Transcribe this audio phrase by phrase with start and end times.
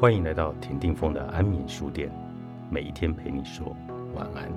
[0.00, 2.10] 欢迎来到田定峰的安眠书店，
[2.70, 3.76] 每一天陪你说
[4.14, 4.50] 晚安。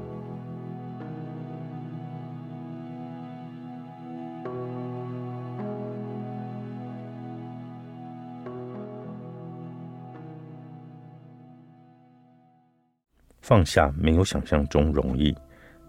[13.41, 15.35] 放下没有想象中容易。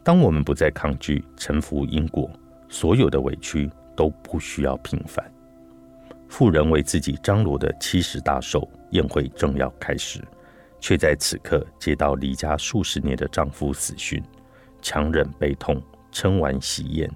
[0.03, 2.29] 当我们不再抗拒、臣服因果，
[2.69, 5.25] 所有的委屈都不需要平反。
[6.37, 10.21] 妇人为自己张罗的七十大寿宴会正要开始，
[10.81, 14.21] 却在此刻接到离家数十年的丈夫死讯，
[14.83, 15.81] 强忍悲痛，
[16.11, 17.09] 撑完喜宴，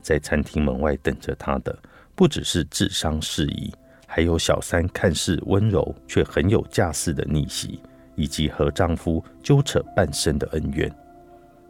[0.00, 1.76] 在餐厅门外等着她的，
[2.14, 3.74] 不只是治伤事宜，
[4.06, 7.80] 还有小三看似温柔却很有架势的逆袭，
[8.14, 10.88] 以及和丈夫纠扯半生的恩怨。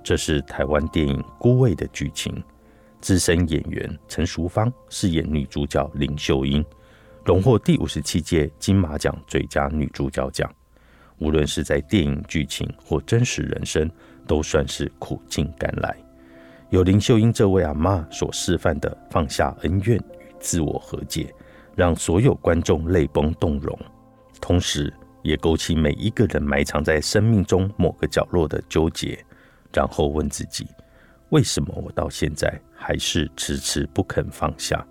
[0.04, 2.44] 这是台湾电影《孤味》的剧情。
[3.00, 6.62] 资深演员陈淑芳饰演女主角林秀英。
[7.30, 10.52] 荣获第五十七届金马奖最佳女主角奖，
[11.18, 13.88] 无论是在电影剧情或真实人生，
[14.26, 15.96] 都算是苦尽甘来。
[16.70, 21.32] 有林秀英这位阿妈所示范的放下恩怨与自我和解，
[21.76, 23.78] 让所有观众泪崩动容，
[24.40, 29.24] 同时也勾起每一个人埋藏在生命中某个角落的纠结，
[29.72, 30.66] 然后问自己：
[31.28, 34.84] 为什么我到现在还是迟迟不肯放下？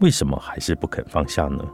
[0.00, 1.64] 为什么还是不肯放下呢？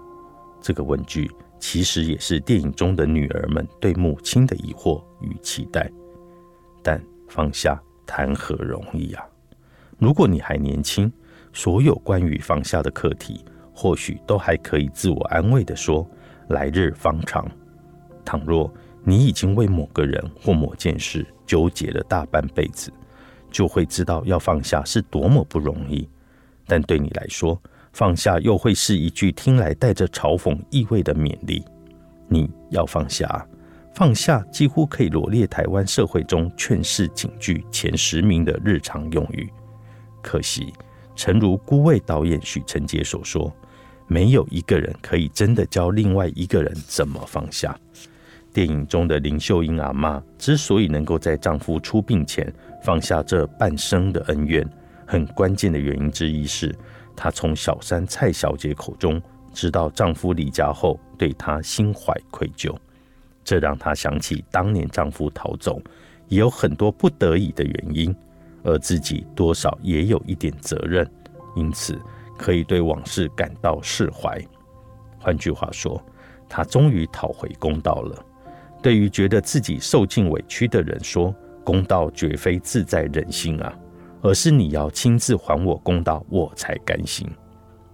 [0.61, 5.91] 这个问句其实也是电影中的女儿们对母亲的疑惑与期待。
[6.83, 9.25] 但放下谈何容易啊！
[9.99, 11.12] 如果你还年轻，
[11.53, 16.09] 所有关于放下的课题，或许都还可以自我安慰的说
[16.49, 17.51] ：“来日方长。”
[18.25, 22.93] 倘若你已经为某个人或某件事纠结了大半辈子，
[23.51, 26.09] 就会知道要放下是多么不容易。
[26.67, 27.61] 但对你来说，
[27.93, 31.65] 放下又会是一句听来带着嘲讽意味的勉励。
[32.28, 33.47] 你要放下，
[33.95, 39.50] 放下几乎可以罗列台湾社会中劝世警句前十名的日常用语。
[40.23, 40.73] 可惜，
[41.17, 43.53] 诚如孤味导演许成杰所说，
[44.06, 47.77] 没有一个人可以真的教另外一个人怎么放下。
[48.53, 52.53] 电影中的林秀英阿妈之所以能够在丈夫出殡前
[52.83, 54.69] 放下这半生的恩怨，
[55.06, 56.75] 很关键的原因之一是。
[57.16, 59.21] 她从小三蔡小姐口中
[59.53, 62.75] 知道丈夫离家后对她心怀愧疚，
[63.44, 65.81] 这让她想起当年丈夫逃走
[66.28, 68.15] 也有很多不得已的原因，
[68.62, 71.09] 而自己多少也有一点责任，
[71.56, 72.00] 因此
[72.38, 74.41] 可以对往事感到释怀。
[75.19, 76.03] 换句话说，
[76.49, 78.25] 她终于讨回公道了。
[78.82, 83.76] 对于觉得自己受尽委屈的人说，公道绝非自在人心啊。
[84.22, 87.28] 而是你要亲自还我公道，我才甘心。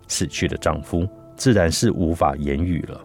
[0.09, 1.06] 死去的丈夫
[1.37, 3.00] 自然是无法言语了。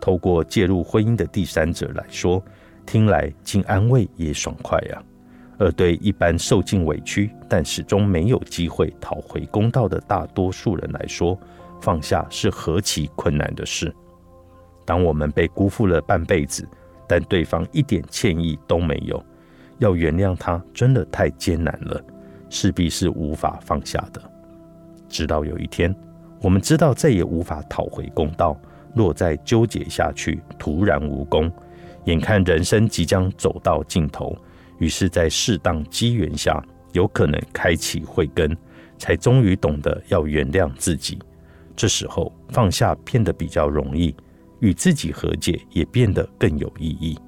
[0.00, 2.42] 透过介入婚姻的第三者来说，
[2.84, 5.02] 听来竟安慰也爽快呀。
[5.58, 11.38] 而对一般受尽委屈但始终没有机会讨回公道的大多数人来说，
[11.80, 13.94] 放下是何其困难的事。
[14.84, 16.66] 当我们被辜负了半辈子，
[17.06, 19.24] 但对方一点歉意都没有，
[19.78, 22.02] 要原谅他真的太艰难了。
[22.52, 24.20] 势必是无法放下的。
[25.08, 25.94] 直到有一天，
[26.42, 28.54] 我们知道再也无法讨回公道，
[28.94, 31.50] 若再纠结下去，徒然无功。
[32.04, 34.36] 眼看人生即将走到尽头，
[34.78, 38.54] 于是，在适当机缘下，有可能开启慧根，
[38.98, 41.18] 才终于懂得要原谅自己。
[41.74, 44.14] 这时候，放下变得比较容易，
[44.60, 47.18] 与自己和解也变得更有意义。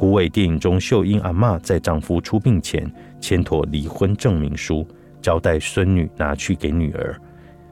[0.00, 2.90] 古伟电影中，秀英阿妈在丈夫出殡前
[3.20, 4.88] 签妥离婚证明书，
[5.20, 7.14] 交代孙女拿去给女儿，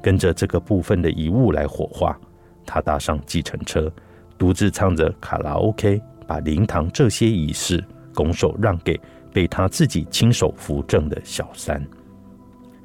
[0.03, 2.21] 跟着这个部分的遗物来火化。
[2.67, 3.91] 她搭上计程车，
[4.37, 7.83] 独自唱着卡拉 OK，把灵堂这些仪式
[8.15, 9.00] 拱手让给
[9.33, 11.83] 被她自己亲手扶正的小三。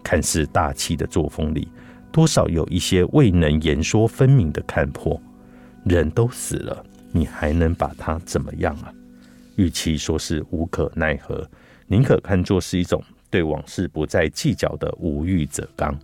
[0.01, 1.67] 看似大气的作风里，
[2.13, 5.21] 多少有一些未能言说分明的看破。
[5.83, 6.81] 人都死了，
[7.11, 8.93] 你还能把他怎么样啊？
[9.55, 11.47] 与其说是无可奈何，
[11.87, 15.97] 宁可看作是一种对往事不再计较的无欲则刚，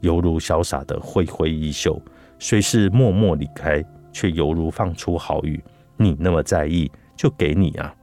[0.00, 2.00] 犹如潇洒的挥挥衣袖，
[2.38, 5.62] 虽是默默离开，却犹如放出好语。
[5.96, 7.94] 你那么在意，就给你啊。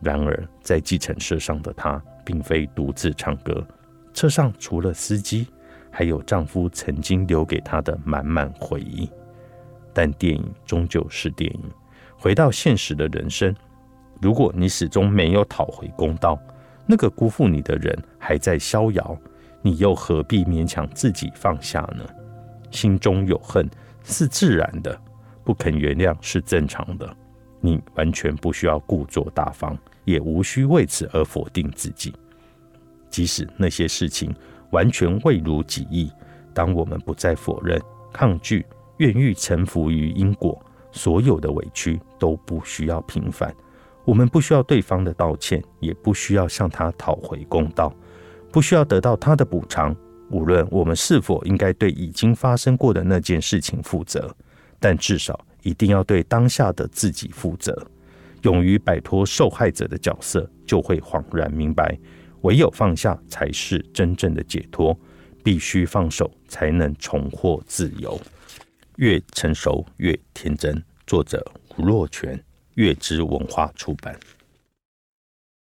[0.00, 3.66] 然而，在计程车上的她，并非独自唱歌，
[4.12, 5.46] 车上除了司机，
[5.90, 9.10] 还有丈夫曾经留给她的满满回忆。
[9.92, 11.62] 但电影终究是电影，
[12.16, 13.52] 回到现实的人生。
[14.20, 16.38] 如果你始终没有讨回公道，
[16.86, 19.16] 那个辜负你的人还在逍遥，
[19.62, 22.04] 你又何必勉强自己放下呢？
[22.70, 23.68] 心中有恨
[24.02, 25.00] 是自然的，
[25.44, 27.16] 不肯原谅是正常的。
[27.60, 32.14] 你完全不需要故作大方，也无需为此而否定自己。
[33.10, 34.34] 即使那些事情
[34.70, 36.12] 完全未如己意，
[36.52, 37.80] 当我们不再否认、
[38.12, 38.64] 抗拒、
[38.98, 40.60] 愿意臣服于因果，
[40.92, 43.54] 所有的委屈都不需要平反。
[44.08, 47.94] 我们不需要对方的道歉，也不需要向他讨回公道，
[48.50, 49.94] 不需要得到他的补偿。
[50.30, 54.34] 无论我们是否应该对已经发生过的那件事情负责，
[54.80, 57.86] 但至少一定要对当下的自己负责。
[58.44, 61.94] 勇于摆脱受害者的角色，就会恍然明白。
[62.40, 64.98] 唯有放下，才是真正的解脱。
[65.44, 68.18] 必须放手，才能重获自由。
[68.96, 70.82] 越成熟越天真。
[71.06, 71.44] 作者：
[71.76, 72.42] 吴若泉，
[72.78, 74.16] 月之文化出版。